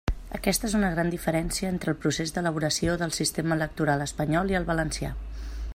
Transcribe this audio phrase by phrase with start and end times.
[0.35, 4.69] Aquesta és una gran diferència entre el procés d'elaboració del sistema electoral espanyol i el
[4.71, 5.17] valencià.